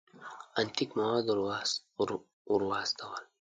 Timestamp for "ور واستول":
2.49-3.23